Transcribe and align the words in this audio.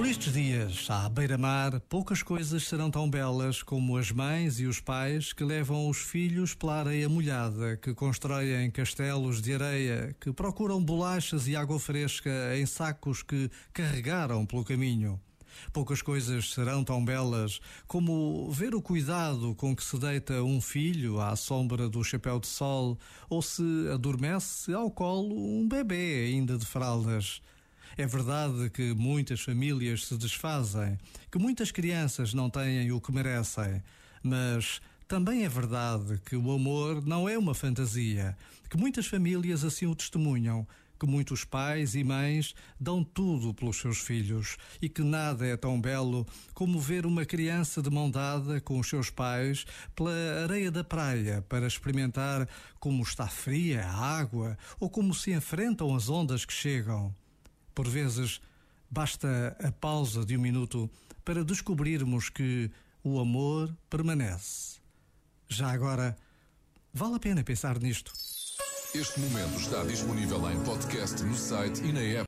Por 0.00 0.08
estes 0.08 0.32
dias, 0.32 0.88
à 0.88 1.10
beira-mar, 1.10 1.78
poucas 1.80 2.22
coisas 2.22 2.66
serão 2.66 2.90
tão 2.90 3.10
belas 3.10 3.62
como 3.62 3.98
as 3.98 4.10
mães 4.10 4.58
e 4.58 4.64
os 4.64 4.80
pais 4.80 5.34
que 5.34 5.44
levam 5.44 5.90
os 5.90 5.98
filhos 5.98 6.54
pela 6.54 6.76
areia 6.76 7.06
molhada, 7.06 7.76
que 7.76 7.92
constroem 7.92 8.70
castelos 8.70 9.42
de 9.42 9.52
areia, 9.52 10.16
que 10.18 10.32
procuram 10.32 10.82
bolachas 10.82 11.46
e 11.46 11.54
água 11.54 11.78
fresca 11.78 12.30
em 12.56 12.64
sacos 12.64 13.22
que 13.22 13.50
carregaram 13.74 14.46
pelo 14.46 14.64
caminho. 14.64 15.20
Poucas 15.70 16.00
coisas 16.00 16.50
serão 16.50 16.82
tão 16.82 17.04
belas 17.04 17.60
como 17.86 18.50
ver 18.50 18.74
o 18.74 18.80
cuidado 18.80 19.54
com 19.54 19.76
que 19.76 19.84
se 19.84 19.98
deita 19.98 20.42
um 20.42 20.62
filho 20.62 21.20
à 21.20 21.36
sombra 21.36 21.90
do 21.90 22.02
chapéu 22.02 22.40
de 22.40 22.46
sol 22.46 22.98
ou 23.28 23.42
se 23.42 23.62
adormece 23.92 24.72
ao 24.72 24.90
colo 24.90 25.36
um 25.36 25.68
bebê 25.68 26.24
ainda 26.24 26.56
de 26.56 26.64
fraldas. 26.64 27.42
É 28.00 28.06
verdade 28.06 28.70
que 28.70 28.94
muitas 28.94 29.42
famílias 29.42 30.06
se 30.06 30.16
desfazem, 30.16 30.96
que 31.30 31.38
muitas 31.38 31.70
crianças 31.70 32.32
não 32.32 32.48
têm 32.48 32.90
o 32.90 32.98
que 32.98 33.12
merecem, 33.12 33.82
mas 34.22 34.80
também 35.06 35.44
é 35.44 35.48
verdade 35.50 36.18
que 36.24 36.34
o 36.34 36.50
amor 36.50 37.04
não 37.04 37.28
é 37.28 37.36
uma 37.36 37.54
fantasia, 37.54 38.34
que 38.70 38.78
muitas 38.78 39.06
famílias 39.06 39.66
assim 39.66 39.84
o 39.84 39.94
testemunham, 39.94 40.66
que 40.98 41.04
muitos 41.04 41.44
pais 41.44 41.94
e 41.94 42.02
mães 42.02 42.54
dão 42.80 43.04
tudo 43.04 43.52
pelos 43.52 43.78
seus 43.78 43.98
filhos 43.98 44.56
e 44.80 44.88
que 44.88 45.02
nada 45.02 45.46
é 45.46 45.54
tão 45.54 45.78
belo 45.78 46.26
como 46.54 46.80
ver 46.80 47.04
uma 47.04 47.26
criança 47.26 47.82
de 47.82 47.90
mão 47.90 48.10
dada 48.10 48.62
com 48.62 48.78
os 48.78 48.88
seus 48.88 49.10
pais 49.10 49.66
pela 49.94 50.14
areia 50.42 50.70
da 50.70 50.82
praia 50.82 51.44
para 51.46 51.66
experimentar 51.66 52.48
como 52.78 53.02
está 53.02 53.28
fria 53.28 53.84
a 53.84 54.18
água 54.18 54.56
ou 54.80 54.88
como 54.88 55.12
se 55.12 55.32
enfrentam 55.32 55.94
as 55.94 56.08
ondas 56.08 56.46
que 56.46 56.52
chegam. 56.54 57.14
Por 57.74 57.88
vezes, 57.88 58.40
basta 58.90 59.56
a 59.62 59.70
pausa 59.72 60.24
de 60.24 60.36
um 60.36 60.40
minuto 60.40 60.90
para 61.24 61.44
descobrirmos 61.44 62.28
que 62.28 62.70
o 63.02 63.20
amor 63.20 63.74
permanece. 63.88 64.80
Já 65.48 65.70
agora, 65.70 66.16
vale 66.92 67.16
a 67.16 67.20
pena 67.20 67.42
pensar 67.42 67.78
nisto. 67.80 68.12
Este 68.94 69.20
momento 69.20 69.60
está 69.60 69.84
disponível 69.84 70.50
em 70.50 70.60
podcast 70.64 71.22
no 71.22 71.36
site 71.36 71.80
e 71.84 71.92
na 71.92 72.00
app. 72.00 72.18